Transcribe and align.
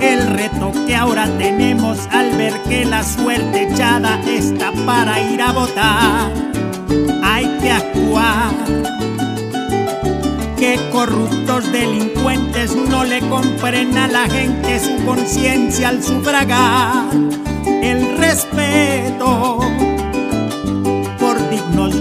El 0.00 0.26
reto 0.26 0.72
que 0.88 0.96
ahora 0.96 1.28
tenemos 1.38 2.00
al 2.10 2.32
ver 2.32 2.52
que 2.68 2.84
la 2.84 3.04
suerte 3.04 3.68
echada 3.70 4.20
está 4.26 4.72
para 4.84 5.20
ir 5.20 5.40
a 5.40 5.52
votar. 5.52 6.32
Hay 7.22 7.46
que 7.62 7.70
actuar. 7.70 8.50
Que 10.58 10.80
corruptos 10.90 11.70
delincuentes 11.70 12.74
no 12.74 13.04
le 13.04 13.20
compren 13.28 13.96
a 13.96 14.08
la 14.08 14.28
gente 14.28 14.80
su 14.80 15.04
conciencia 15.04 15.90
al 15.90 16.02
sufragar. 16.02 17.04
El 17.82 18.18
respeto 18.18 19.60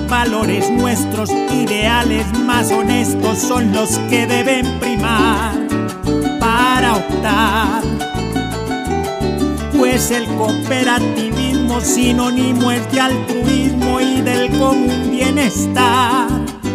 valores, 0.10 0.70
nuestros 0.72 1.30
ideales 1.30 2.26
más 2.46 2.72
honestos 2.72 3.38
son 3.38 3.72
los 3.72 3.98
que 4.10 4.26
deben 4.26 4.80
primar 4.80 5.59
Pues 10.00 10.12
el 10.12 10.28
cooperativismo 10.38 11.82
sinónimo 11.82 12.72
es 12.72 12.90
de 12.90 13.02
altruismo 13.02 14.00
y 14.00 14.22
del 14.22 14.50
común 14.58 15.12
bienestar. 15.12 16.30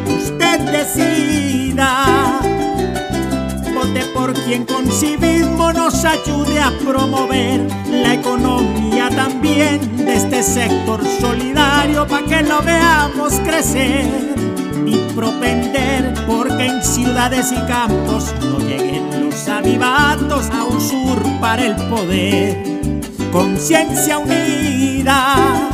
Usted 0.06 0.60
decida, 0.70 2.38
vote 3.72 4.04
por 4.12 4.34
quien 4.34 4.66
con 4.66 4.86
civismo 4.92 5.72
nos 5.72 6.04
ayude 6.04 6.60
a 6.60 6.70
promover 6.84 7.66
la 7.90 8.12
economía 8.12 9.08
también 9.08 9.96
de 9.96 10.16
este 10.16 10.42
sector 10.42 11.00
solidario 11.18 12.06
para 12.06 12.26
que 12.26 12.42
lo 12.42 12.60
veamos 12.60 13.40
crecer 13.40 14.04
y 14.84 14.96
propender 15.14 16.12
porque 16.26 16.66
en 16.66 16.84
ciudades 16.84 17.52
y 17.52 17.66
campos 17.66 18.34
no 18.42 18.58
lleguen 18.58 19.24
los 19.24 19.48
avivatos 19.48 20.50
a 20.50 20.64
usurpar 20.64 21.60
el 21.60 21.74
poder. 21.88 22.74
Conciencia 23.34 24.18
unida, 24.18 25.68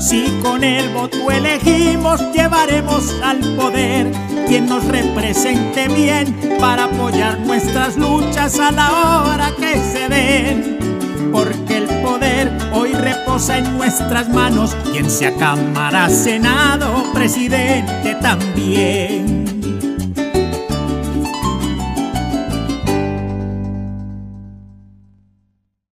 si 0.00 0.30
con 0.42 0.64
el 0.64 0.88
voto 0.94 1.30
elegimos 1.30 2.22
llevaremos 2.32 3.14
al 3.22 3.38
poder 3.54 4.10
quien 4.46 4.64
nos 4.64 4.82
represente 4.86 5.88
bien 5.88 6.56
para 6.58 6.84
apoyar 6.84 7.38
nuestras 7.40 7.98
luchas 7.98 8.58
a 8.58 8.72
la 8.72 9.24
hora 9.24 9.52
que 9.58 9.74
se 9.74 10.08
den. 10.08 11.30
Porque 11.30 11.76
el 11.76 11.84
poder 12.00 12.50
hoy 12.72 12.94
reposa 12.94 13.58
en 13.58 13.76
nuestras 13.76 14.30
manos, 14.30 14.74
quien 14.90 15.10
sea 15.10 15.34
Cámara, 15.34 16.08
Senado, 16.08 17.12
Presidente 17.12 18.14
también. 18.22 19.47